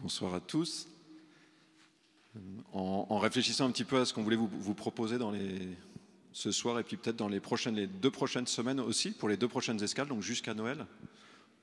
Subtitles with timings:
[0.00, 0.88] bonsoir à tous.
[2.72, 5.18] En, réfléchissant un petit peu à ce qu'on voulait vous, proposer
[6.32, 9.82] ce soir et puis peut-être dans les, deux prochaines semaines aussi, pour les deux prochaines
[9.82, 10.86] escales, donc jusqu'à Noël,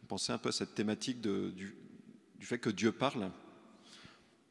[0.04, 1.76] on pensait un peu à cette thématique du,
[2.42, 3.31] fait que Dieu parle.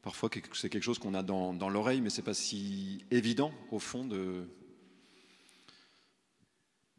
[0.01, 3.79] Parfois, c'est quelque chose qu'on a dans, l'oreille, mais ce n'est pas si évident, au
[3.79, 4.09] fond,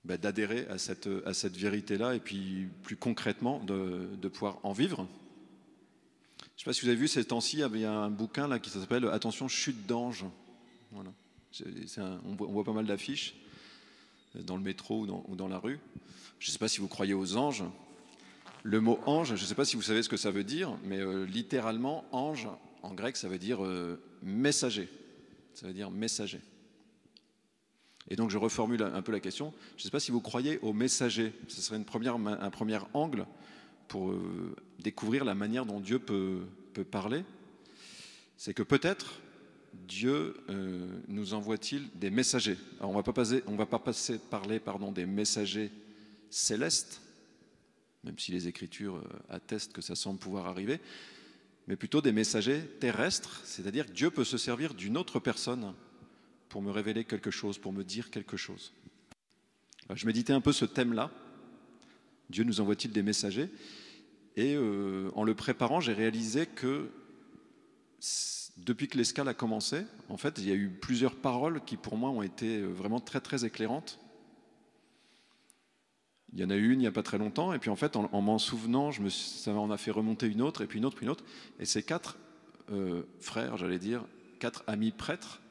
[0.04, 5.06] bah, d'adhérer à cette, vérité-là et puis plus concrètement de pouvoir en vivre.
[6.61, 8.46] Je ne sais pas si vous avez vu ces temps-ci, il y a un bouquin
[8.46, 10.26] là qui s'appelle Attention, chute d'ange.
[10.94, 13.35] On, voit, pas mal d'affiches
[14.36, 15.79] euh, dans le métro ou dans, la rue.
[16.38, 17.64] Je ne sais pas si vous croyez aux anges.
[18.62, 20.76] Le mot ange, je ne sais pas si vous savez ce que ça veut dire,
[20.85, 22.46] mais euh, littéralement, ange,
[22.82, 24.90] en grec, ça veut dire euh, messager.
[25.54, 26.43] Ça veut dire messager.
[28.11, 29.54] Et donc je reformule un peu la question.
[29.79, 31.32] Je ne sais pas si vous croyez aux messagers.
[31.49, 33.24] Ce serait une première, un premier angle
[33.91, 36.42] pour euh, découvrir la manière dont Dieu peut,
[36.75, 37.25] peut parler,
[38.36, 39.20] c'est que peut-être
[39.74, 42.56] Dieu euh, nous envoie-t-il des messagers.
[42.78, 45.72] Alors on va va pas passer parler pardon des messagers
[46.30, 47.02] célestes,
[48.05, 50.80] même si les Écritures euh, attestent que ça semble pouvoir arriver,
[51.66, 55.74] mais plutôt des messagers terrestres, c'est-à-dire que Dieu peut se servir d'une autre personne
[56.48, 58.72] pour me révéler quelque chose, pour me dire quelque chose.
[59.92, 61.11] je méditais un peu ce thème-là.
[62.31, 63.50] Dieu nous envoie-t-il des messagers
[64.36, 66.91] et euh, en le préparant, j'ai réalisé que
[68.56, 71.97] depuis que l'escale a commencé, en fait, il y a eu plusieurs paroles qui pour
[71.97, 73.98] moi ont été euh, vraiment très très éclairantes.
[76.33, 77.77] Il y en a eu une il n'y a pas très longtemps, et puis en
[77.77, 80.78] fait, en, m'en souvenant, je me, ça en a fait remonter une autre, et puis
[80.78, 81.25] une autre, puis une autre.
[81.58, 82.17] Et ces quatre
[82.70, 84.05] euh, frères, j'allais dire,
[84.39, 85.42] quatre amis prêtres,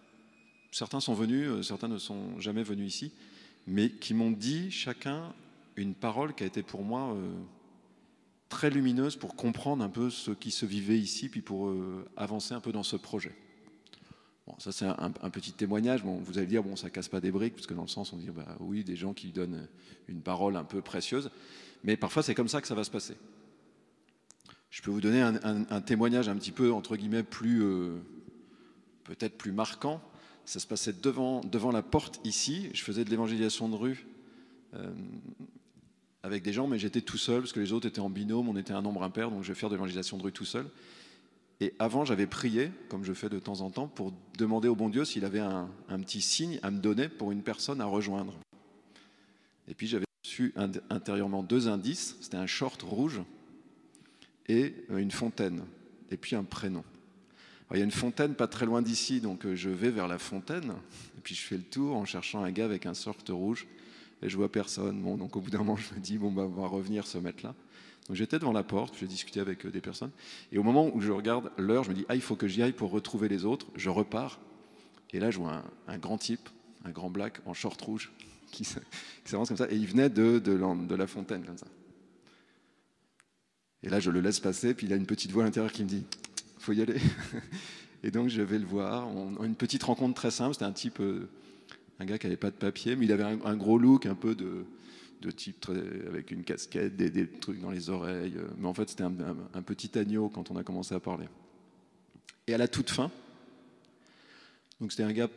[0.72, 3.12] certains sont venus, certains ne sont jamais venus ici,
[3.68, 5.34] mais qui m'ont dit chacun
[5.84, 7.16] une parole qui a été pour moi
[8.50, 12.54] très lumineuse pour comprendre un peu ce qui se vivait ici, puis pour euh, avancer
[12.54, 13.34] un peu dans ce projet.
[14.48, 16.04] Bon, ça c'est un, petit témoignage.
[16.04, 18.18] Vous allez dire, bon, ça casse pas des briques, parce que dans le sens, on
[18.18, 19.68] dit, bah oui, des gens qui donnent
[20.08, 21.30] une parole un peu précieuse,
[21.84, 23.16] mais parfois c'est comme ça que ça va se passer.
[24.72, 27.98] Je peux vous donner un, témoignage un petit peu, entre guillemets, plus, euh,
[29.04, 30.00] peut-être plus marquant.
[30.46, 32.70] Ça se passait devant, devant la porte ici.
[32.74, 34.06] Je faisais de l'évangélisation de rue
[34.76, 34.94] euh,
[36.24, 38.58] avec des gens, mais j'étais tout seul parce que les autres étaient en binôme, on
[38.58, 40.66] était un nombre impair, donc je vais faire de l'évangélisation de rue tout seul.
[41.62, 44.90] Et avant, j'avais prié, comme je fais de temps en temps, pour demander au bon
[44.90, 45.70] Dieu s'il avait un,
[46.02, 48.34] petit signe à me donner pour une personne à rejoindre.
[49.68, 50.54] Et puis j'avais reçu
[50.90, 53.22] intérieurement deux indices, c'était un short rouge
[54.48, 55.64] et euh, une fontaine,
[56.10, 56.84] et puis un prénom.
[57.72, 60.18] il y a une fontaine pas très loin d'ici, donc euh, je vais vers la
[60.18, 60.72] fontaine,
[61.18, 63.68] et puis je fais le tour en cherchant un gars avec un short rouge
[64.22, 65.02] et je vois personne.
[65.02, 67.18] Bon, donc au bout d'un moment, je me dis, bon, bah, on va revenir se
[67.18, 67.56] mettre là.
[68.08, 70.12] Donc j'étais devant la porte, je discutais avec euh, des personnes.
[70.52, 72.64] Et au moment où je regarde l'heure, je me dis, ah, il faut que j'y
[72.64, 73.68] aille pour retrouver les autres.
[73.76, 74.40] Je repars.
[75.12, 76.50] Et là, je vois un, grand type,
[76.86, 78.12] un grand black en short rouge,
[78.52, 78.66] qui,
[79.26, 79.72] s'avance comme ça.
[79.72, 81.68] Et il venait de, de, la fontaine, comme ça.
[83.84, 85.84] Et là, je le laisse passer, puis il a une petite voix à l'intérieur qui
[85.84, 86.04] me dit,
[86.58, 87.00] faut y aller.
[88.04, 89.08] Et donc, je vais le voir.
[89.44, 90.54] Une petite rencontre très simple.
[90.54, 91.30] C'était un type euh,
[92.00, 94.36] un gars qui n'avait pas de papier, mais il avait un, gros look un peu
[94.36, 94.66] de,
[95.32, 95.66] type
[96.08, 98.36] avec une casquette, des, trucs dans les oreilles.
[98.58, 101.28] Mais en fait, c'était un, petit agneau quand on a commencé à parler.
[102.48, 103.12] Et à la toute fin,
[104.80, 105.30] donc c'était un gars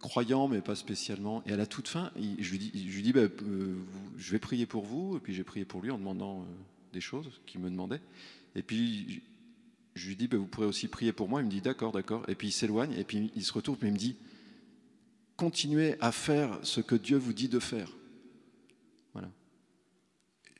[0.00, 1.42] croyant, mais pas spécialement.
[1.46, 3.76] Et à la toute fin, je lui dis, je, dis bah, euh,
[4.18, 5.16] je vais prier pour vous.
[5.16, 6.44] Et puis j'ai prié pour lui en demandant euh,
[6.92, 8.00] des choses qu'il me demandait.
[8.54, 9.22] Et puis
[9.94, 11.40] je lui dis, bah, vous pourrez aussi prier pour moi.
[11.40, 12.28] Il me dit, d'accord, d'accord.
[12.28, 12.92] Et puis il s'éloigne.
[12.98, 14.16] Et puis il se retourne, et il me dit,
[15.42, 17.90] continuez à faire ce que Dieu vous dit de faire.
[19.12, 19.28] Voilà.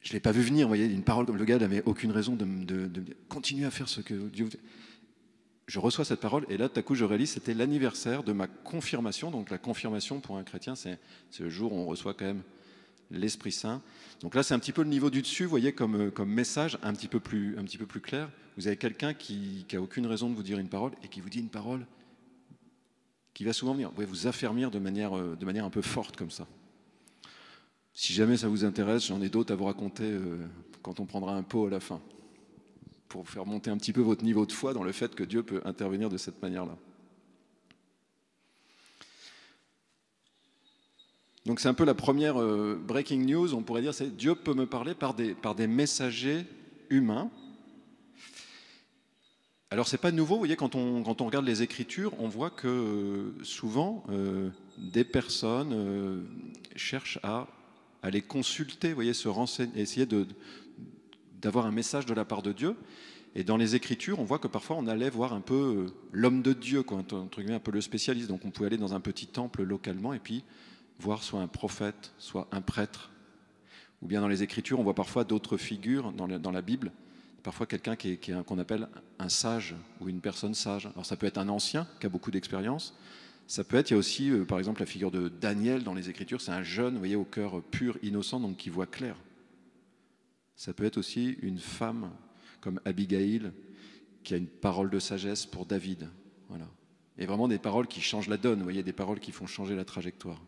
[0.00, 2.10] Je ne l'ai pas vu venir, vous voyez, une parole comme le gars n'avait aucune
[2.10, 4.58] raison de, me dire continuez à faire ce que Dieu vous dit.
[5.68, 8.48] Je reçois cette parole et là, tout à coup, je réalise c'était l'anniversaire de ma
[8.48, 9.30] confirmation.
[9.30, 10.98] Donc, la confirmation pour un chrétien, c'est
[11.38, 12.42] le jour où on reçoit quand même
[13.12, 13.82] l'Esprit Saint.
[14.20, 16.76] Donc là, c'est un petit peu le niveau du dessus, vous voyez, comme, comme message
[16.82, 18.28] un petit peu plus, un petit peu plus clair.
[18.56, 21.30] Vous avez quelqu'un qui n'a aucune raison de vous dire une parole et qui vous
[21.30, 21.86] dit une parole
[23.34, 26.30] qui va souvent venir vous affermir de manière, euh, de manière un peu forte comme
[26.30, 26.46] ça.
[27.94, 30.38] Si jamais ça vous intéresse, j'en ai d'autres à vous raconter euh,
[30.82, 32.00] quand on prendra un pot à la fin,
[33.08, 35.42] pour faire monter un petit peu votre niveau de foi dans le fait que Dieu
[35.42, 36.76] peut intervenir de cette manière-là.
[41.44, 44.54] Donc c'est un peu la première euh, breaking news, on pourrait dire, c'est Dieu peut
[44.54, 46.46] me parler par des, par des messagers
[46.88, 47.30] humains,
[49.72, 52.50] alors c'est pas nouveau, vous voyez, quand on, quand on, regarde les Écritures, on voit
[52.50, 56.20] que euh, souvent euh, des personnes euh,
[56.76, 57.46] cherchent à,
[58.02, 60.06] à, les consulter, vous voyez, se renseigner, essayer
[61.40, 62.76] d'avoir un message de la part de Dieu.
[63.34, 66.52] Et dans les Écritures, on voit que parfois on allait voir un peu l'homme de
[66.52, 68.28] Dieu, quoi, entre guillemets, un peu le spécialiste.
[68.28, 70.44] Donc on pouvait aller dans un petit temple localement et puis
[71.00, 73.10] voir soit un prophète, soit un prêtre.
[74.02, 76.92] Ou bien dans les Écritures, on voit parfois d'autres figures dans la Bible.
[77.42, 80.86] Parfois quelqu'un qui qu'on appelle un sage ou une personne sage.
[80.86, 82.94] Alors ça peut être un ancien qui a beaucoup d'expérience.
[83.48, 85.94] Ça peut être, il y a aussi euh, par exemple la figure de Daniel dans
[85.94, 86.40] les Écritures.
[86.40, 89.16] C'est un jeune, vous voyez, au cœur pur, innocent, donc qui voit clair.
[90.54, 92.10] Ça peut être aussi une femme
[92.60, 93.50] comme Abigail,
[94.22, 96.08] qui a une parole de sagesse pour David.
[96.48, 96.68] Voilà.
[97.18, 99.74] Et vraiment des paroles qui changent la donne, vous voyez, des paroles qui font changer
[99.74, 100.40] la trajectoire.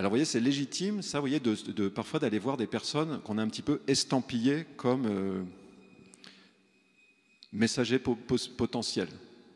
[0.00, 3.36] Alors vous voyez, c'est légitime, ça, vous voyez, de, parfois d'aller voir des personnes qu'on
[3.36, 5.42] a un petit peu estampillées comme euh,
[7.52, 8.16] messagers po
[8.56, 9.10] potentiels.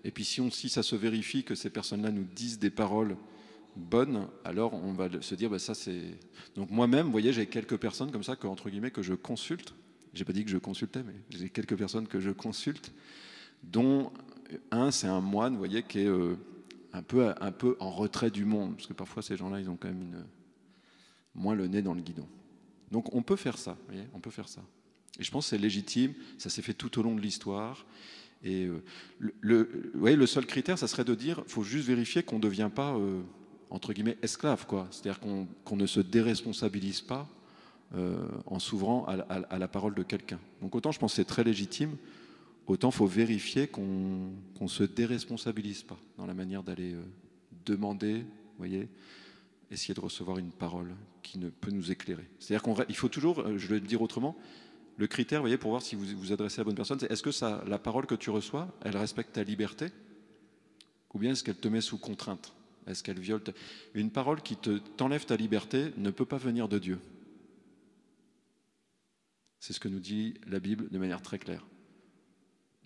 [0.04, 3.16] Et puis si ça se vérifie que ces personnes-là nous disent des paroles
[3.74, 6.02] bonnes, alors on va se dire, bah, ça c'est...
[6.56, 9.72] Donc moi-même, vous voyez, j'ai quelques personnes comme ça que, entre guillemets, que je consulte.
[10.12, 12.92] J'ai pas dit que je consultais, mais j'ai quelques personnes que je consulte,
[13.62, 14.12] dont
[14.70, 16.36] un, c'est un moine, vous voyez, qui est euh,
[16.94, 19.76] un, peu, un peu en retrait du monde, parce que parfois ces gens-là, ils ont
[19.76, 20.24] quand même une,
[21.34, 22.26] moins le nez dans le guidon.
[22.90, 24.62] Donc on peut faire ça, voyez, on peut faire ça.
[25.18, 27.84] Et je pense que c'est légitime, ça s'est fait tout au long de l'histoire.
[28.42, 28.82] Et euh,
[29.18, 32.36] le, le, vous voyez, le seul critère, ça serait de dire, faut juste vérifier qu'on
[32.36, 32.94] ne devient pas...
[32.94, 33.20] Euh,
[33.70, 34.86] entre guillemets, esclave, quoi.
[34.90, 37.28] C'est-à-dire qu'on qu ne se déresponsabilise pas
[37.94, 40.38] euh, en s'ouvrant à, à, à, la parole de quelqu'un.
[40.62, 41.96] Donc autant je pense que c'est très légitime,
[42.66, 47.02] autant il faut vérifier qu'on qu se déresponsabilise pas dans la manière d'aller euh,
[47.66, 48.24] demander,
[48.58, 48.88] voyez,
[49.70, 52.28] essayer de recevoir une parole qui ne peut nous éclairer.
[52.38, 54.36] C'est-à-dire qu'il faut toujours, euh, je vais le dire autrement,
[54.96, 57.22] le critère, voyez, pour voir si vous vous adressez à la bonne personne, c'est est-ce
[57.22, 59.88] que la parole que tu reçois, elle respecte ta liberté
[61.12, 62.52] ou bien est-ce qu'elle te met sous contrainte?
[62.86, 63.42] Est-ce qu'elle viole
[63.94, 66.98] Une parole qui te, t'enlève ta liberté ne peut pas venir de Dieu.
[69.60, 71.64] C'est ce que nous dit la Bible de manière très claire.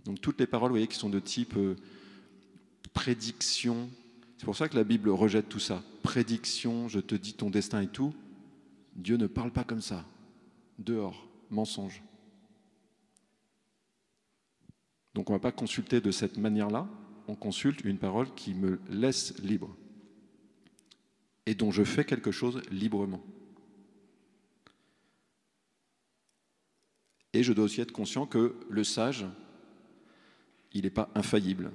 [0.09, 1.77] Donc toutes les paroles, vous voyez, qui sont de type euh,
[2.95, 3.91] prédiction,
[4.39, 5.85] c'est pour ça que la Bible rejette tout ça.
[6.03, 8.15] Prédiction, je te dis ton destin et tout.
[8.97, 10.07] Dieu ne parle pas comme ça.
[10.79, 12.03] Dehors, mensonge.
[15.13, 16.89] Donc on ne va pas consulter de cette manière-là,
[17.27, 19.77] on consulte une parole qui me laisse libre
[21.45, 23.23] et dont je fais quelque chose librement.
[27.35, 29.27] Et je dois aussi être conscient que le sage,
[30.73, 31.71] il n'est pas infaillible.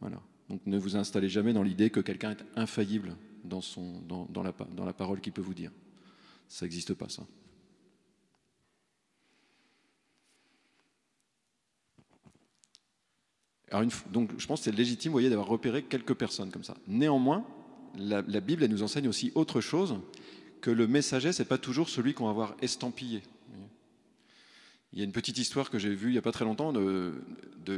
[0.00, 0.20] Voilà.
[0.48, 3.62] Donc ne vous installez jamais dans l'idée que quelqu'un est infaillible dans,
[4.42, 5.70] la, parole qu'il peut vous dire.
[6.48, 7.26] Ça n'existe pas, ça.
[13.70, 16.76] Alors donc je pense que c'est légitime, d'avoir repéré quelques personnes comme ça.
[16.86, 17.44] Néanmoins,
[17.96, 19.96] la, Bible nous enseigne aussi autre chose,
[20.60, 23.22] que le messager, c'est pas toujours celui qu'on va avoir estampillé.
[24.94, 26.72] Il y a une petite histoire que j'ai vue il n'y a pas très longtemps
[26.72, 27.14] de,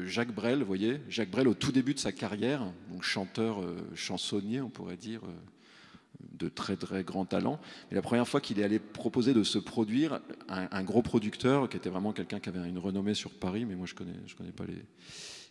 [0.05, 3.77] Jacques Brel, vous voyez, Jacques Brel au tout début de sa carrière, donc chanteur, euh,
[3.95, 5.33] chansonnier, on pourrait dire, euh,
[6.39, 7.59] de très très grand talent.
[7.91, 11.79] Et la première fois qu'il est allé proposer de se produire, un, gros producteur, qui
[11.79, 14.53] était vraiment quelqu'un qui avait une renommée sur Paris, mais moi je connais, je connais
[14.53, 14.77] pas les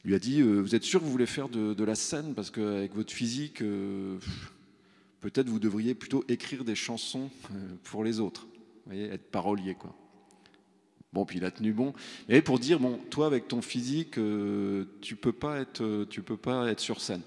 [0.03, 2.35] lui a dit euh, Vous êtes sûr que vous voulez faire de, la scène?
[2.35, 3.63] Parce qu'avec votre physique,
[5.19, 7.31] peut-être vous devriez plutôt écrire des chansons
[7.81, 8.45] pour les autres.
[8.91, 9.95] Être parolier, quoi.
[11.15, 11.93] Bon, puis il a tenu bon.
[12.27, 16.35] Et pour dire Bon, toi, avec ton physique, euh, tu peux pas être, tu peux
[16.35, 17.21] pas être sur scène.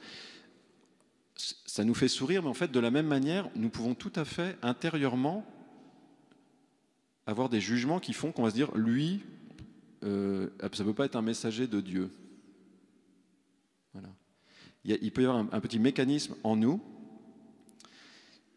[1.35, 4.27] Ça nous fait sourire, mais en fait, de la même manière, nous pouvons tout à
[4.27, 5.47] fait intérieurement
[7.25, 9.23] avoir des jugements qui font qu'on va se dire Lui,
[10.05, 12.11] euh, ça ne peut pas être un messager de Dieu.
[13.95, 14.11] Voilà.
[14.85, 16.83] Il, peut y avoir un, petit mécanisme en nous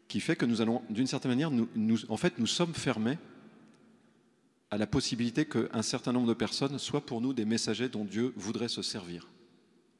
[0.09, 3.17] qui fait que nous allons, d'une certaine manière, nous, en fait, nous sommes fermés
[4.71, 8.33] à la possibilité qu'un certain nombre de personnes soient pour nous des messagers dont Dieu
[8.37, 9.27] voudrait se servir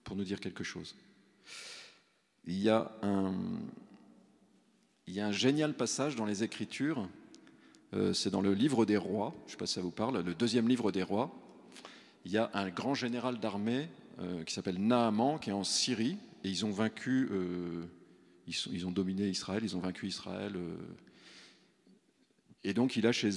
[0.06, 0.96] pour nous dire quelque chose.
[2.46, 3.34] Il y a un,
[5.32, 7.08] génial passage dans les Écritures,
[7.94, 10.22] euh, c'est dans le livre des rois, je ne sais pas si ça vous parle,
[10.22, 11.36] le deuxième livre des rois.
[12.24, 16.18] Il y a un grand général d'armée euh, qui s'appelle Naaman, qui est en Syrie,
[16.46, 17.84] et ils ont vaincu, euh,
[18.48, 20.56] ils, ont dominé Israël, ils ont vaincu Israël.
[22.64, 23.30] Et donc il a chez,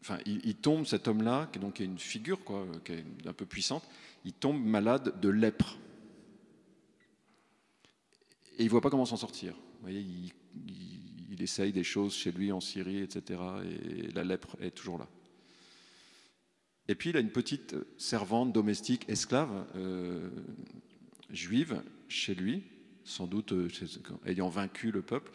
[0.00, 3.44] enfin, il, tombe cet homme-là, qui est donc une figure quoi, qui est un peu
[3.44, 3.84] puissante,
[4.24, 5.78] il tombe malade de lèpre.
[8.58, 9.54] Et il voit pas comment s'en sortir.
[9.54, 10.32] Vous voyez, il,
[11.42, 13.38] essaye des choses chez lui en Syrie, etc.
[13.62, 15.06] Et la lèpre est toujours là.
[16.88, 20.30] Et puis il a une petite servante domestique esclave euh,
[21.30, 22.62] juive chez lui,
[23.04, 23.68] sans doute euh,
[24.24, 25.30] ayant vaincu le peuple.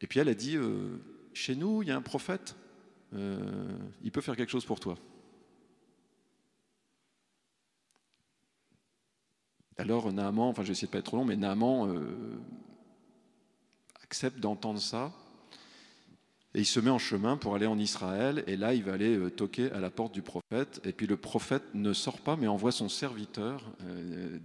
[0.00, 0.98] Et puis elle a dit euh,
[1.38, 2.56] Chez nous, il y a un prophète.
[3.14, 3.38] Euh,
[4.02, 4.96] il peut faire quelque chose pour toi.
[9.76, 12.40] Alors Naaman, enfin je vais essayer de pas être trop long, mais Naaman euh,
[14.02, 15.12] accepte d'entendre ça
[16.54, 19.16] et il se met en chemin pour aller en Israël et là il va aller
[19.16, 22.48] euh, toquer à la porte du prophète et puis le prophète ne sort pas mais
[22.48, 23.62] envoie son serviteur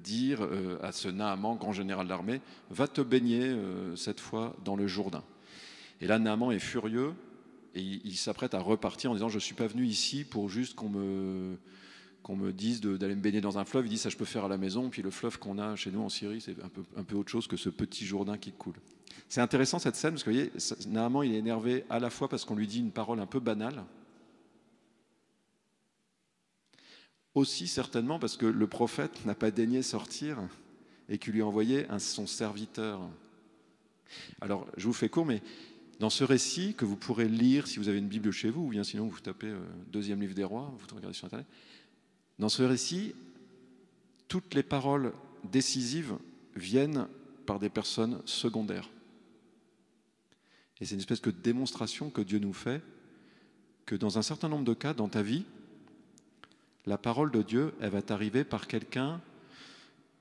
[0.04, 0.48] dire
[0.84, 3.58] à ce Naaman, grand général d'armée, va te baigner
[3.96, 5.24] cette fois dans le Jourdain.
[6.04, 7.14] Et là Naaman est furieux
[7.76, 10.90] et il, s'apprête à repartir en disant je suis pas venu ici pour juste qu'on
[10.90, 11.58] me
[12.22, 14.44] qu'on me dise d'aller me baigner dans un fleuve, il dit ça je peux faire
[14.44, 16.84] à la maison, puis le fleuve qu'on a chez nous en Syrie, c'est un peu,
[16.98, 18.76] un peu autre chose que ce petit Jourdain qui coule.
[19.30, 20.52] C'est intéressant cette scène, parce que vous voyez,
[20.88, 23.40] Naaman il est énervé à la fois parce qu'on lui dit une parole un peu
[23.40, 23.84] banale,
[27.34, 30.38] aussi certainement parce que le prophète n'a pas daigné sortir
[31.08, 33.02] et qu'il lui a envoyé son serviteur.
[34.42, 35.42] Alors, je vous fais court, mais
[36.00, 38.70] dans ce récit que vous pourrez lire si vous avez une Bible chez vous, ou
[38.70, 41.48] bien sinon vous tapez euh, deuxième livre des rois, vous regardez sur Internet,
[42.40, 43.14] dans ce récit,
[44.28, 45.14] toutes les paroles
[45.52, 46.18] décisives
[46.56, 47.08] viennent
[47.46, 48.90] par des personnes secondaires.
[50.82, 52.82] Et c'est une espèce de démonstration que Dieu nous fait
[53.86, 55.46] que dans un certain nombre de cas dans ta vie,
[56.86, 59.22] la parole de Dieu, elle va t'arriver par quelqu'un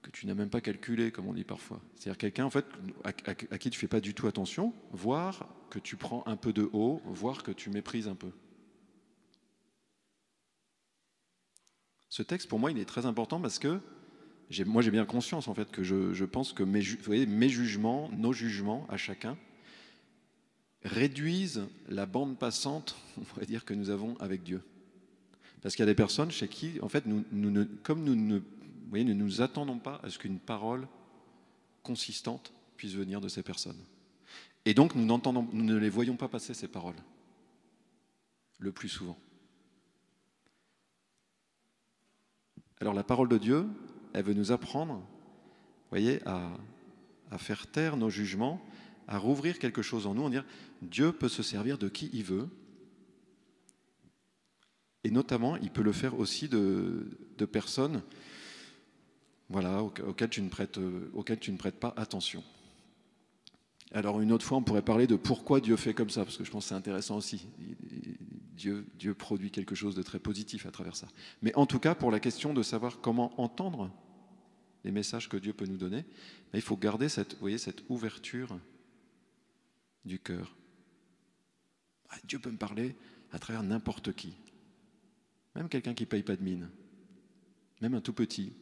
[0.03, 1.81] que tu n'as même pas calculé, comme on dit parfois.
[1.95, 2.67] C'est-à-dire quelqu'un en fait
[3.05, 6.69] à, qui tu fais pas du tout attention, voire que tu prends un peu de
[6.73, 8.31] haut, voire que tu méprises un peu.
[12.09, 13.81] Ce texte, pour moi, il est très important parce que
[14.67, 18.99] moi, j'ai bien conscience en fait que je, pense que mes, jugements, nos jugements à
[18.99, 19.39] chacun,
[20.85, 24.63] réduisent la bande passante, on pourrait dire, que nous avons avec Dieu.
[25.63, 27.05] Parce qu'il y a des personnes chez qui, en fait,
[27.83, 28.41] comme nous ne
[28.93, 30.87] voyez, ne nous attendons pas à ce qu'une parole
[31.83, 33.83] consistante puisse venir de ces personnes.
[34.65, 35.07] Et donc, nous,
[35.53, 36.97] ne les voyons pas passer, ces paroles,
[38.59, 39.19] le plus souvent.
[42.81, 43.67] Alors la parole de Dieu,
[44.13, 45.03] elle veut nous apprendre,
[45.91, 46.51] voyez, à,
[47.39, 48.61] faire taire nos jugements,
[49.09, 50.45] à rouvrir quelque chose en nous, en dire
[50.83, 52.49] Dieu peut se servir de qui il veut.
[55.05, 57.07] Et notamment, il peut le faire aussi de,
[57.53, 58.03] personnes
[59.53, 60.79] voilà, auxquelles, tu ne prêtes,
[61.13, 62.43] auxquelles tu ne prêtes pas attention.
[63.93, 66.45] Alors une autre fois, on pourrait parler de pourquoi Dieu fait comme ça, parce que
[66.45, 67.47] je pense que c'est intéressant aussi.
[68.57, 71.09] Dieu, Dieu produit quelque chose de très positif à travers ça.
[71.43, 73.91] Mais en tout cas, pour la question de savoir comment entendre
[74.85, 76.03] les messages que Dieu peut nous donner,
[76.53, 78.59] ben, il faut garder cette, voyez, cette ouverture
[80.05, 80.57] du cœur.
[82.09, 82.97] Ah, Dieu peut me parler
[83.31, 84.35] à travers n'importe qui,
[85.55, 86.69] même quelqu'un qui ne paye pas de mine,
[87.81, 88.53] même un tout petit.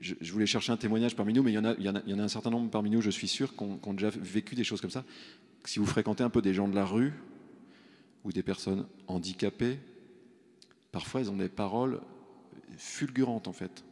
[0.00, 1.96] Je, voulais chercher un témoignage parmi nous, mais il y en a, il y en
[1.96, 3.94] a, il y en a un certain nombre parmi nous, je suis sûr, qui ont
[3.94, 5.04] déjà vécu des choses comme ça.
[5.64, 7.12] Si vous fréquentez un peu des gens de la rue,
[8.24, 9.78] ou des personnes handicapées,
[10.92, 12.00] parfois elles ont des paroles
[12.76, 13.84] fulgurantes en fait.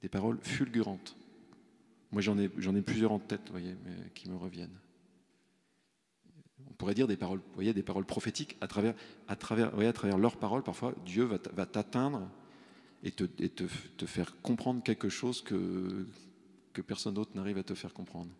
[0.00, 1.16] Des paroles fulgurantes.
[2.10, 4.78] Moi j'en ai, ai plusieurs en tête, vous voyez, mais qui me reviennent.
[6.70, 8.94] On pourrait dire des paroles, voyez, des paroles prophétiques à travers,
[9.28, 10.62] à travers, voyez, à travers leurs paroles.
[10.62, 12.28] Parfois, Dieu va, t'atteindre
[13.02, 16.06] et, te, faire comprendre quelque chose que,
[16.86, 18.30] personne d'autre n'arrive à te faire comprendre.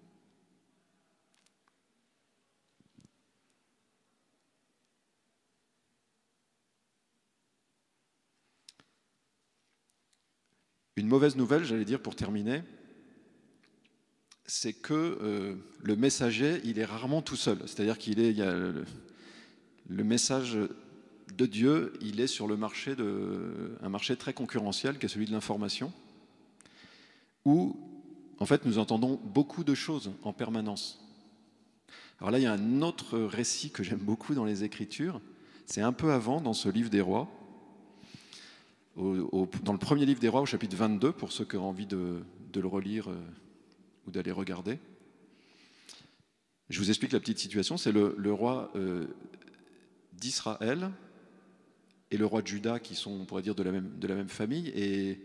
[10.96, 12.62] Une mauvaise nouvelle, j'allais dire pour terminer,
[14.44, 17.58] c'est que euh, le messager, il est rarement tout seul.
[17.66, 20.58] C'est-à-dire qu'il est, y a le, message
[21.36, 25.26] de Dieu, il est sur le marché de, un marché très concurrentiel, qui est celui
[25.26, 25.92] de l'information,
[27.44, 27.76] où
[28.38, 30.98] en fait nous entendons beaucoup de choses en permanence.
[32.18, 35.20] Alors là, il y a un autre récit que j'aime beaucoup dans les Écritures.
[35.66, 37.28] C'est un peu avant, dans ce livre des rois
[38.96, 42.22] dans le premier livre des rois, au chapitre 22, pour ceux qui ont envie de,
[42.54, 43.16] le relire euh,
[44.06, 44.78] ou d'aller regarder.
[46.68, 47.76] Je vous explique la petite situation.
[47.76, 49.06] C'est le, roi euh,
[50.12, 50.90] d'Israël
[52.12, 53.72] et le roi de Juda qui sont, on pourrait dire, de la
[54.14, 54.68] même, famille.
[54.76, 55.18] Et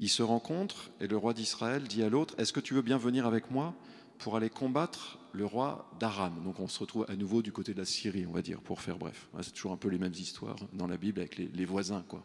[0.00, 2.98] ils se rencontrent et le roi d'Israël dit à l'autre, est-ce que tu veux bien
[2.98, 3.72] venir avec moi
[4.18, 6.42] pour aller combattre le roi d'Aram?
[6.42, 8.80] Donc on se retrouve à nouveau du côté de la Syrie, on va dire, pour
[8.80, 9.28] faire bref.
[9.42, 12.24] C'est toujours un peu les mêmes histoires dans la Bible avec les, les voisins, quoi.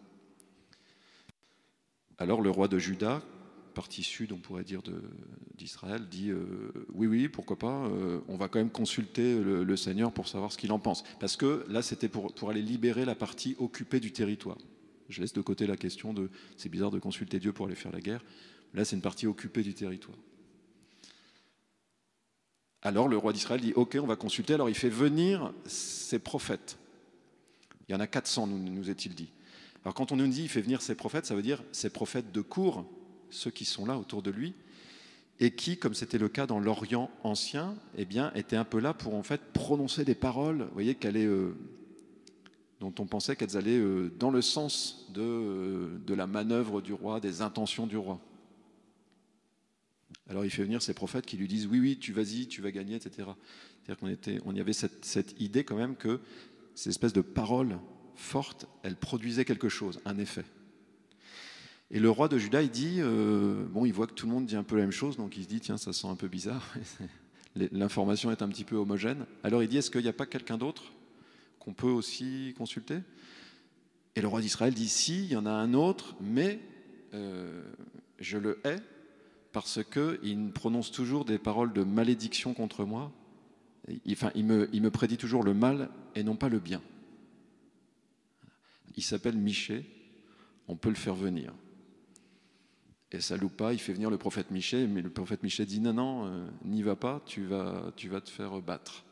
[2.17, 3.21] Alors le roi de Juda,
[3.73, 4.81] partie sud, on pourrait dire,
[5.57, 10.11] d'Israël, dit euh, oui, oui, pourquoi pas, euh, on va quand même consulter le, Seigneur
[10.11, 11.03] pour savoir ce qu'il en pense.
[11.19, 14.57] Parce que là, c'était pour, aller libérer la partie occupée du territoire.
[15.09, 17.91] Je laisse de côté la question de c'est bizarre de consulter Dieu pour aller faire
[17.91, 18.23] la guerre.
[18.73, 20.17] Là, c'est une partie occupée du territoire.
[22.81, 24.53] Alors le roi d'Israël dit ok, on va consulter.
[24.53, 26.77] Alors il fait venir ses prophètes.
[27.87, 29.29] Il y en a 400, nous, nous est-il dit.
[29.83, 32.31] Alors quand on nous dit il fait venir ses prophètes, ça veut dire ses prophètes
[32.31, 32.85] de cour,
[33.29, 34.53] ceux qui sont là autour de lui,
[35.39, 38.93] et qui, comme c'était le cas dans l'Orient ancien, eh bien, étaient un peu là
[38.93, 41.53] pour en fait prononcer des paroles, vous voyez, euh,
[42.81, 46.91] dont on pensait qu'elles allaient euh, dans le sens de, euh, de la manœuvre du
[46.91, 48.19] roi, des intentions du roi.
[50.27, 52.71] Alors il fait venir ces prophètes qui lui disent oui, oui, tu vas-y, tu vas
[52.71, 53.11] gagner, etc.
[53.17, 56.19] C'est-à-dire qu'on était, on y avait cette idée quand même que
[56.75, 57.79] ces espèces de paroles
[58.15, 60.45] fortes, elles produisaient quelque chose, un effet.
[61.91, 64.45] Et le roi de Juda, il dit, euh, bon, il voit que tout le monde
[64.45, 66.27] dit un peu la même chose, donc il se dit, tiens, ça sent un peu
[66.27, 66.63] bizarre,
[67.55, 69.25] l'information est un petit peu homogène.
[69.43, 70.83] Alors il dit, est-ce qu'il n'y a pas quelqu'un d'autre
[71.57, 72.99] qu'on peut aussi consulter?
[74.15, 76.59] Et le roi d'Israël dit, si, il y en a un autre, mais
[77.15, 77.63] euh,
[78.19, 78.77] je le hais
[79.51, 83.11] parce qu'il prononce toujours des paroles de malédiction contre moi.
[84.11, 86.83] enfin, il me, il me prédit toujours le mal et non pas le bien.
[88.95, 89.85] Il s'appelle Miché,
[90.67, 91.51] on peut le faire venir.
[93.11, 95.79] Et ça loupe pas, il fait venir le prophète Miché, mais le prophète Miché dit
[95.79, 99.03] non, non, euh, n'y va pas, tu vas, tu vas te faire battre.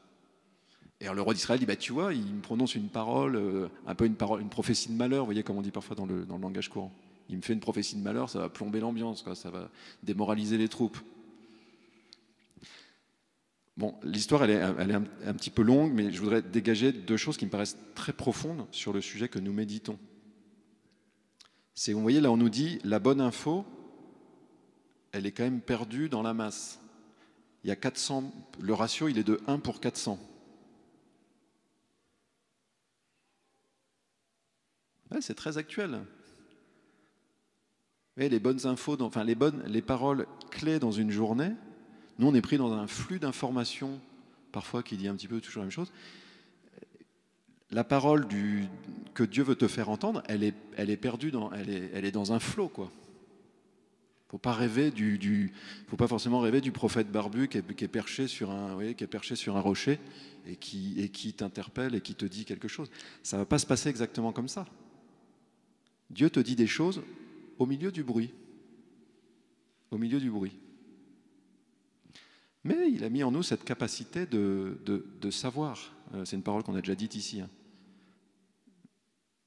[1.00, 3.70] Et alors le roi d'Israël dit, bah, tu vois, il me prononce une parole, euh,
[3.86, 6.06] un peu une, parole, une prophétie de malheur, vous voyez comme on dit parfois dans
[6.06, 6.92] le, dans le langage courant.
[7.30, 9.70] Il me fait une prophétie de malheur, ça va plomber l'ambiance, ça va
[10.04, 10.98] démoraliser les troupes.
[13.76, 16.92] Bon, l'histoire, elle est, elle est un, un, petit peu longue, mais je voudrais dégager
[16.92, 20.00] deux choses qui me paraissent très profondes sur le sujet que nous méditons.
[21.76, 23.66] C'est, vous voyez, là, on nous dit, la bonne info,
[25.12, 26.80] elle est quand même perdue dans la masse.
[27.64, 30.20] Il y a 400, le ratio, il est de 1 pour 400.
[35.12, 36.00] Ouais, c'est très actuel.
[38.18, 41.52] Les bonnes infos, enfin les bonnes, les paroles clés dans une journée.
[42.18, 44.00] Nous, on est pris dans un flux d'informations,
[44.52, 45.92] parfois qui dit un petit peu toujours la même chose.
[47.70, 48.28] La parole
[49.14, 52.34] que Dieu veut te faire entendre, elle est, elle est perdue dans, elle est dans
[52.34, 52.92] un flot, quoi.
[54.30, 55.54] Faut pas rêver du,
[55.88, 60.00] faut pas forcément rêver du prophète barbu qui est, perché sur un, rocher
[60.46, 62.90] et qui, t'interpelle et qui te dit quelque chose.
[63.24, 64.66] Ça va pas se passer exactement comme ça.
[66.10, 67.02] Dieu te dit des choses
[67.58, 68.34] au milieu du bruit.
[69.92, 70.58] Au milieu du bruit.
[72.66, 75.94] Mais il a mis en nous cette capacité de savoir.
[76.14, 77.42] Euh, c'est une parole qu'on a déjà dite ici.
[77.42, 77.50] Hein.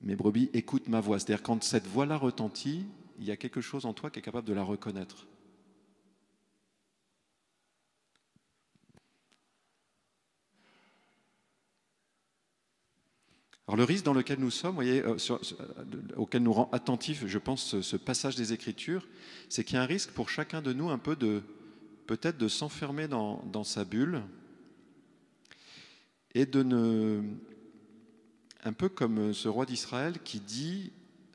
[0.01, 1.19] Mes brebis écoutent ma voix.
[1.19, 2.87] C'est-à-dire quand cette voix-là retentit,
[3.20, 5.26] il y a quelque chose en toi qui est capable de la reconnaître.
[13.68, 15.38] Alors le risque dans lequel nous sommes, voyez, euh, euh,
[16.16, 19.06] auquel nous rend attentifs, je pense, ce, passage des Écritures,
[19.48, 21.42] c'est qu'il y a un risque pour chacun de nous un peu de
[22.06, 24.22] peut-être de s'enfermer dans, sa bulle
[26.35, 27.22] et de ne,
[28.64, 30.90] un peu comme ce roi d'Israël qui dit,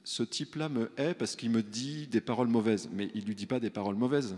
[0.05, 3.47] ce type-là me hait parce qu'il me dit des paroles mauvaises, mais il lui dit
[3.47, 4.37] pas des paroles mauvaises,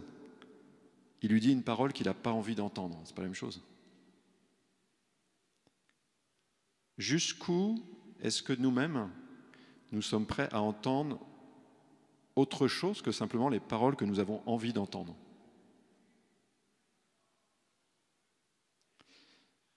[1.21, 2.99] il lui dit une parole qu'il n'a pas envie d'entendre.
[3.03, 3.61] C'est pas la même chose.
[6.97, 7.83] Jusqu'où
[8.21, 9.11] est-ce que nous-mêmes,
[9.91, 11.19] nous sommes prêts à entendre
[12.37, 15.17] autre chose que simplement les paroles que nous avons envie d'entendre?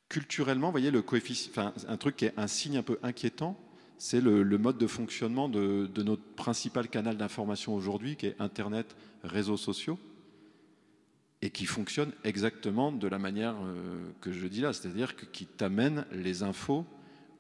[0.09, 3.57] Culturellement, vous voyez, le coefficient, enfin, un truc qui est un signe un peu inquiétant,
[4.01, 8.97] c'est le, mode de fonctionnement de, de notre principal canal d'information aujourd'hui, qui est Internet,
[9.23, 9.99] réseaux sociaux,
[11.43, 16.07] et qui fonctionne exactement de la manière euh, que je dis là, c'est-à-dire qui t'amène
[16.13, 16.87] les infos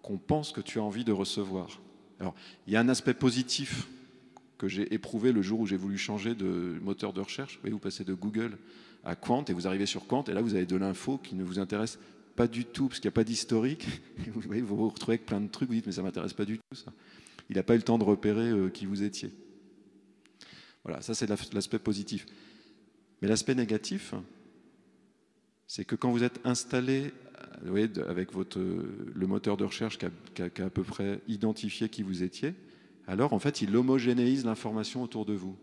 [0.02, 1.80] qu'on pense que tu as envie de recevoir.
[2.20, 2.34] Alors,
[2.66, 3.88] il y a un aspect positif
[4.58, 7.54] que j'ai éprouvé le jour où j'ai voulu changer de moteur de recherche.
[7.54, 8.58] Vous, voyez, vous passez de Google
[9.02, 11.42] à Quant et vous arrivez sur Quant et là vous avez de l'info qui ne
[11.42, 11.98] vous intéresse
[12.40, 13.87] pas du tout parce qu'il n'y a pas d'historique.
[14.33, 16.57] Vous, vous retrouvez avec plein de trucs, vous dites mais ça ne m'intéresse pas du
[16.57, 16.90] tout ça.
[17.50, 19.31] Il n'a pas eu le temps de repérer euh, qui vous étiez.
[20.83, 22.24] Voilà, ça c'est l'aspect positif.
[23.20, 24.14] Mais l'aspect négatif,
[25.66, 27.12] c'est que quand vous êtes installé
[27.62, 30.70] vous voyez, avec votre, le moteur de recherche qui a, qui, a, qui a, à
[30.70, 32.55] peu près identifié qui vous étiez,
[33.07, 35.59] alors en fait, il homogénéise l'information autour de vous.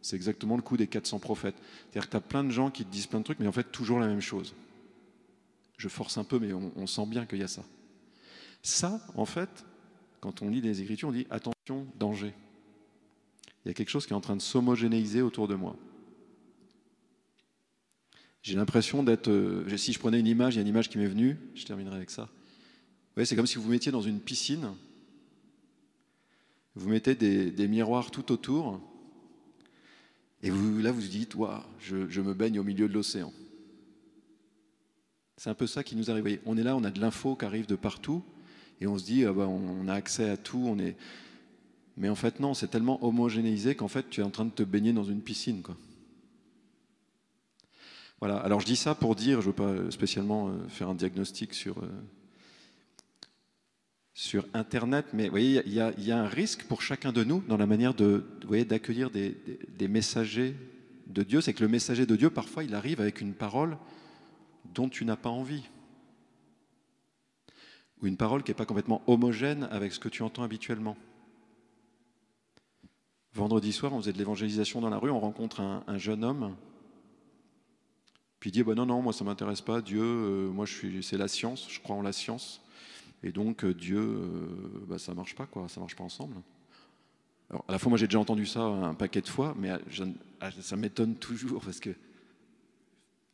[0.00, 1.56] C'est exactement le coup des 400 prophètes.
[1.90, 3.52] C'est-à-dire que tu as plein de gens qui te disent plein de trucs, mais en
[3.52, 4.54] fait, toujours la même chose.
[5.82, 7.64] Je force un peu, mais on, sent bien qu'il y a ça.
[8.62, 9.64] Ça, en fait,
[10.20, 12.32] quand on lit les Écritures, on dit attention, danger.
[13.64, 15.74] Il y a quelque chose qui est en train de s'homogénéiser autour de moi.
[18.44, 19.26] J'ai l'impression d'être.
[19.26, 21.64] Euh, si je prenais une image, il y a une image qui m'est venue, je
[21.64, 22.28] terminerai avec ça.
[23.16, 24.68] Vous c'est comme si vous mettiez dans une piscine,
[26.76, 28.80] vous mettez des, miroirs tout autour,
[30.44, 33.32] et vous, là vous dites Waouh, je, me baigne au milieu de l'océan.
[35.36, 36.40] C'est un peu ça qui nous arrive.
[36.46, 38.22] On est là, on a de l'info qui arrive de partout,
[38.80, 40.96] et on se dit, ah bah, on a accès à tout, on est.
[41.96, 44.62] Mais en fait, non, c'est tellement homogénéisé qu'en fait, tu es en train de te
[44.62, 45.62] baigner dans une piscine.
[45.62, 45.76] Quoi.
[48.22, 50.94] Voilà, alors je dis ça pour dire, je ne veux pas spécialement euh, faire un
[50.94, 51.88] diagnostic sur, euh,
[54.14, 57.66] sur Internet, mais voyez, il y, a, un risque pour chacun de nous dans la
[57.66, 58.24] manière de,
[58.68, 59.34] d'accueillir des,
[59.88, 60.54] messagers
[61.08, 61.40] de Dieu.
[61.40, 63.76] C'est que le messager de Dieu, parfois, il arrive avec une parole
[64.74, 65.68] dont tu n'as pas envie.
[68.00, 70.96] Ou une parole qui n'est pas complètement homogène avec ce que tu entends habituellement.
[73.34, 76.54] Vendredi soir, on faisait de l'évangélisation dans la rue, on rencontre un, jeune homme,
[78.40, 80.74] puis il dit bah Non, non, moi ça ne m'intéresse pas, Dieu, euh, moi je
[80.74, 82.60] suis, c'est la science, je crois en la science.
[83.22, 86.04] Et donc euh, Dieu, euh, bah, ça ne marche pas, quoi, ça ne marche pas
[86.04, 86.34] ensemble.
[87.48, 89.70] Alors, à la fois, moi j'ai déjà entendu ça un paquet de fois, mais
[90.60, 91.90] ça m'étonne toujours parce que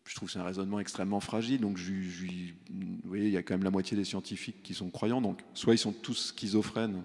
[0.08, 1.60] je trouve que c'est un raisonnement extrêmement fragile.
[1.60, 4.88] Donc, je, vous voyez, il y a quand même la moitié des scientifiques qui sont
[4.88, 5.20] croyants.
[5.20, 7.02] Donc, soit ils sont tous schizophrènes,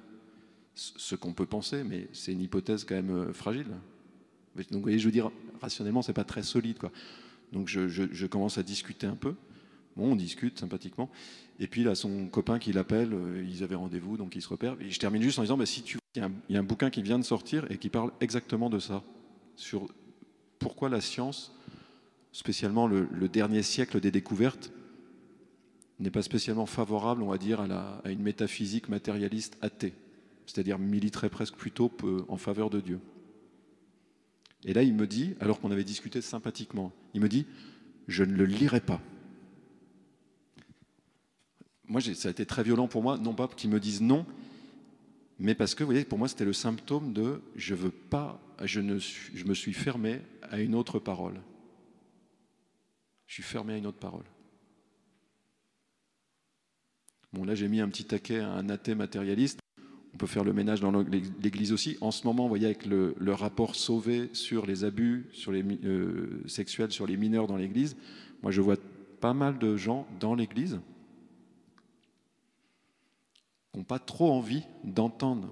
[0.73, 3.67] ce qu'on peut penser, mais c'est une hypothèse quand même euh, fragile.
[4.55, 6.77] Donc, vous voyez, je veux dire, rationnellement, c'est pas très solide.
[7.51, 9.35] Donc, je, commence à discuter un peu.
[9.97, 11.09] Bon, on discute sympathiquement.
[11.59, 14.77] Et puis, là, son copain qui l'appelle, euh, ils avaient rendez-vous, donc ils se repèrent.
[14.79, 17.01] Et je termine juste en disant, bah, si tu il y, a un, bouquin qui
[17.01, 19.03] vient de sortir et qui parle exactement de ça,
[19.55, 19.87] sur
[20.59, 21.51] pourquoi la science,
[22.33, 24.73] spécialement le, dernier siècle des découvertes,
[25.99, 29.93] n'est pas spécialement favorable, on va dire, à, une métaphysique matérialiste athée,
[30.47, 31.91] c'est-à-dire militerait presque plutôt
[32.27, 32.99] en faveur de Dieu.
[34.65, 37.45] Et là, il me dit, alors qu'on avait discuté sympathiquement, il me dit,
[38.07, 38.99] je ne le lirai pas.
[41.87, 44.25] Moi, ça a été très violent pour moi, non pas qu'il me dise non,
[45.37, 48.81] mais parce que, vous voyez, pour moi, c'était le symptôme de je veux pas, je
[48.81, 51.39] me suis fermé à une autre parole.
[53.27, 54.25] Je suis fermé à une autre parole.
[57.31, 59.59] Bon, là, j'ai mis un petit taquet à un athée matérialiste.
[60.13, 61.97] On peut faire le ménage dans l'Église aussi.
[62.01, 66.43] En ce moment, vous voyez, avec le, rapport sauvé sur les abus sur les, euh,
[66.45, 67.97] sexuels sur les mineurs dans l'Église,
[68.43, 68.77] moi, je vois
[69.19, 70.79] pas mal de gens dans l'Église
[73.75, 75.49] n'ont pas trop envie d'entendre,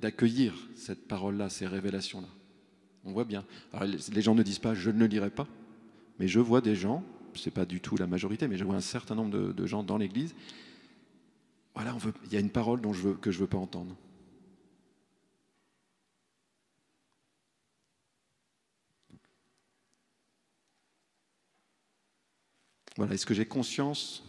[0.00, 2.28] d'accueillir cette parole-là, ces révélations-là.
[3.04, 3.44] On voit bien.
[4.12, 5.48] les gens ne disent pas je ne le lirai pas,
[6.18, 7.04] mais je vois des gens,
[7.34, 9.82] ce n'est pas du tout la majorité, mais je vois un certain nombre de, gens
[9.82, 10.34] dans l'Église.
[11.74, 13.94] Voilà, il y a une parole dont je veux, que je ne veux pas entendre.
[22.96, 24.24] Voilà, est-ce que j'ai conscience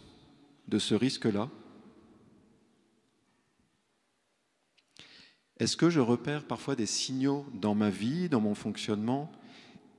[0.68, 1.50] de ce risque-là?
[5.58, 9.30] Est-ce que je repère parfois des signaux dans ma vie, dans mon fonctionnement,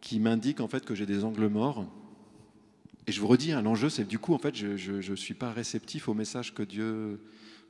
[0.01, 1.85] qui m'indiquent en fait que j'ai des angles morts
[3.07, 5.51] Et je vous redis, hein, l'enjeu, c'est du coup, en fait, je ne suis pas
[5.53, 7.21] réceptif au message que Dieu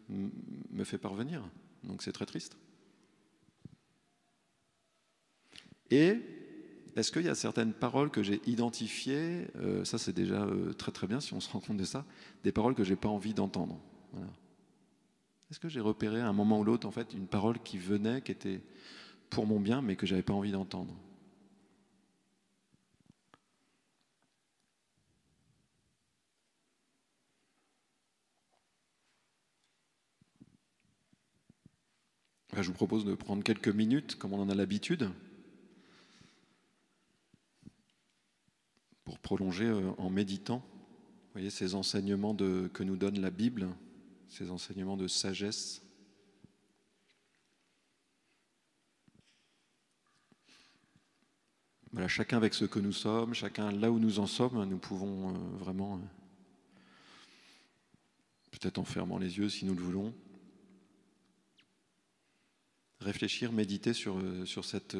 [0.10, 1.44] me fait parvenir.
[1.84, 2.58] Donc c'est très triste.
[5.90, 6.18] Et
[6.96, 10.92] est-ce qu'il y a certaines paroles que j'ai identifiées, euh, ça c'est déjà euh, très
[10.92, 12.06] très bien si on se rend compte de ça,
[12.44, 13.80] des paroles que j'ai pas envie d'entendre.
[15.50, 18.22] Est-ce que j'ai repéré à un moment ou l'autre en fait une parole qui venait,
[18.22, 18.62] qui était
[19.30, 20.94] pour mon bien, mais que j'avais pas envie d'entendre?
[32.62, 35.10] Je vous propose de prendre quelques minutes, comme on en a l'habitude,
[39.04, 43.70] pour prolonger euh, en méditant vous voyez, ces enseignements que nous donne la Bible
[44.32, 45.82] ces enseignements de sagesse.
[51.92, 55.32] Voilà, chacun avec ce que nous sommes, chacun là où nous en sommes, nous pouvons
[55.32, 56.00] euh, vraiment, euh,
[58.52, 60.14] peut-être en fermant les yeux si nous le voulons,
[63.02, 64.96] réfléchir, méditer sur, euh, sur cette,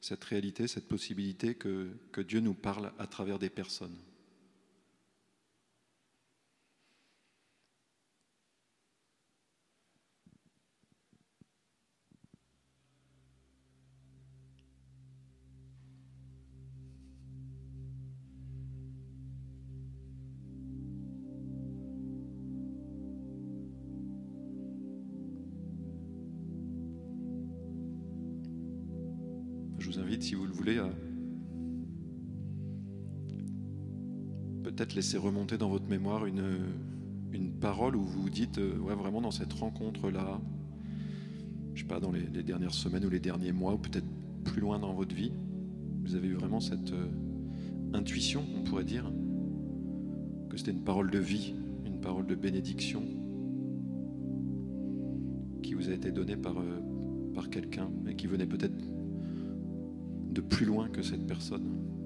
[0.00, 3.96] cette réalité, cette possibilité que, que Dieu nous parle à travers des personnes.
[30.20, 30.90] Si vous le voulez, à
[34.62, 36.58] peut-être laisser remonter dans votre mémoire une,
[37.32, 40.40] une parole où vous vous dites, euh, ouais, vraiment dans cette rencontre-là,
[41.74, 44.06] je sais pas, dans les, dernières semaines ou les derniers mois, ou peut-être
[44.44, 45.32] plus loin dans votre vie,
[46.04, 47.06] vous avez eu vraiment cette euh,
[47.94, 49.10] intuition, on pourrait dire,
[50.50, 51.54] que c'était une parole de vie,
[51.86, 53.02] une parole de bénédiction.
[55.62, 56.80] qui vous a été donné par, euh,
[57.34, 58.74] par quelqu'un et qui venait peut-être
[60.30, 61.99] de plus loin que cette personne.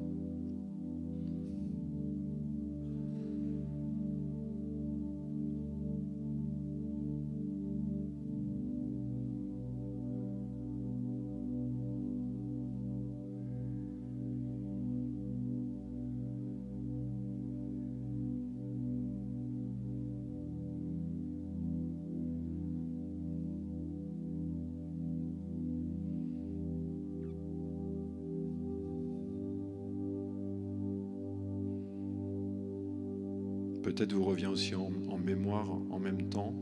[33.95, 36.53] Peut-être vous revient aussi en, mémoire en même temps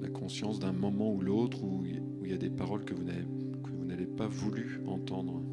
[0.00, 1.84] la conscience d'un moment ou l'autre où
[2.24, 3.04] il y a des paroles que vous
[3.84, 5.44] n'avez pas voulu entendre.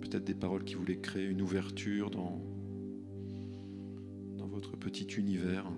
[0.00, 2.40] Peut-être des paroles qui voulaient créer une ouverture dans
[4.46, 5.70] votre petit univers.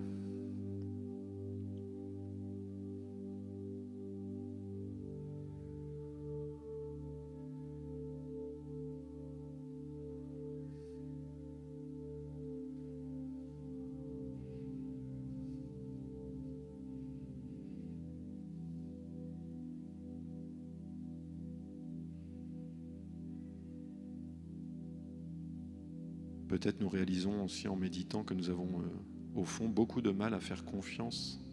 [26.53, 28.85] Peut-être nous réalisons aussi en méditant que nous avons euh,
[29.33, 31.43] au fond beaucoup de mal à faire confiance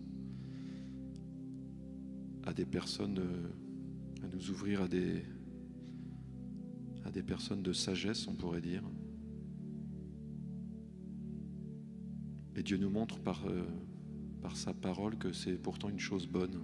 [2.43, 5.23] à des personnes, euh, à nous ouvrir à des,
[7.07, 8.83] à des personnes de sagesse, on pourrait dire.
[12.55, 13.65] Et Dieu nous montre par, euh,
[14.43, 16.63] par sa parole que c'est pourtant une chose bonne.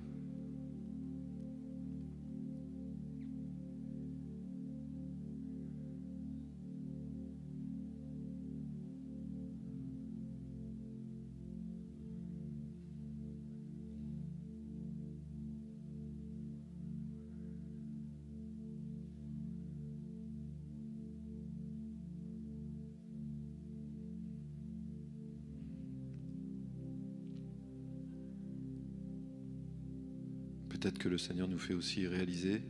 [30.79, 32.61] Peut-être que le Seigneur nous fait aussi réaliser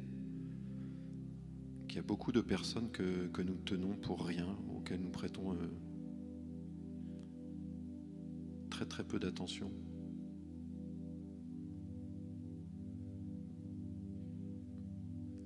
[1.89, 5.55] qu'il y a beaucoup de personnes que, que nous tenons pour rien, auxquelles nous prêtons
[5.55, 5.57] euh,
[8.71, 9.73] très très peu d'attention.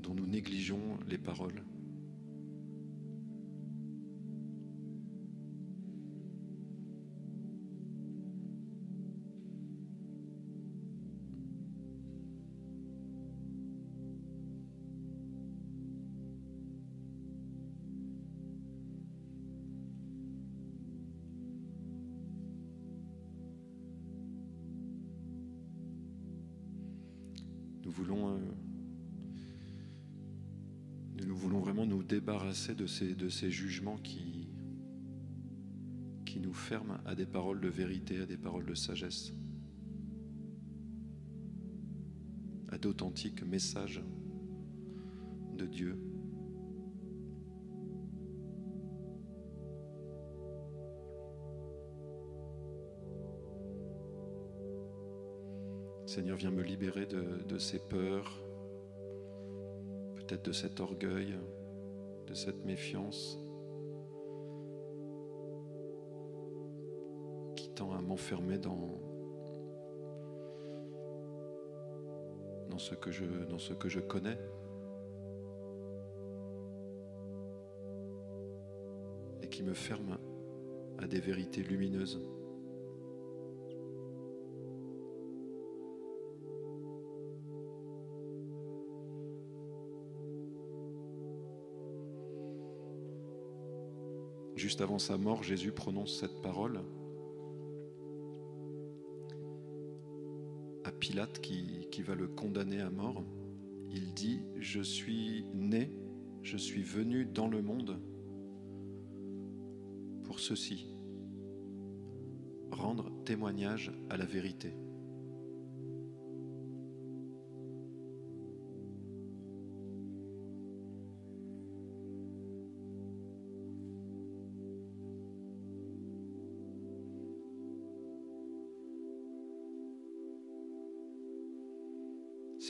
[0.02, 1.62] dont nous négligeons les paroles.
[32.50, 34.48] De ces, jugements qui,
[36.40, 39.32] nous ferment à des paroles de vérité, à des paroles de sagesse,
[42.70, 44.02] à d'authentiques messages
[45.56, 45.96] de Dieu.
[56.06, 58.42] Seigneur, viens me libérer de ces peurs,
[60.16, 61.36] peut-être de cet orgueil,
[62.30, 63.40] de cette méfiance
[67.56, 69.00] qui tend à m'enfermer dans,
[72.68, 72.76] dans,
[73.48, 74.38] dans ce que je connais.
[79.42, 80.16] Et qui me ferme
[80.98, 82.22] à des vérités lumineuses.
[94.60, 96.82] Juste avant sa mort, Jésus prononce cette parole
[100.84, 103.24] à Pilate qui, qui va le condamner à mort.
[103.90, 105.90] Il dit, je suis né,
[106.42, 108.02] je suis venu dans le monde
[110.24, 110.94] pour ceci,
[112.70, 114.74] rendre témoignage à la vérité.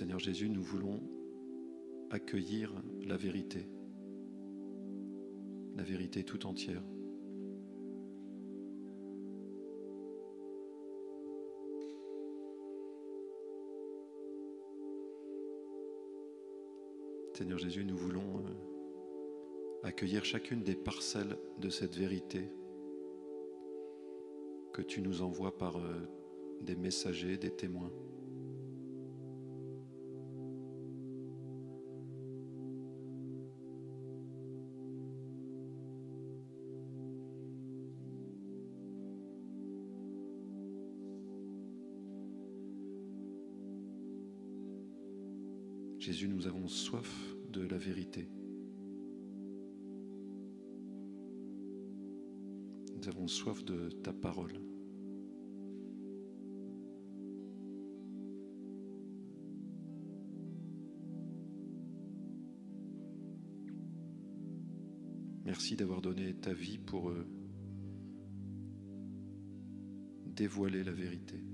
[0.01, 0.99] Seigneur Jésus, nous voulons
[2.09, 2.73] accueillir
[3.07, 3.69] la vérité.
[5.77, 6.83] la vérité tout entière.
[17.35, 22.49] Seigneur Jésus, nous voulons euh, accueillir chacune des parcelles de cette vérité
[24.73, 25.93] que tu nous envoies par euh,
[26.63, 27.93] des messagers, des témoins.
[46.11, 48.29] Jésus, nous avons soif de la vérité.
[52.96, 54.61] Nous avons soif de ta parole.
[65.44, 67.25] Merci d'avoir donné ta vie pour euh,
[70.27, 71.44] dévoiler la vérité.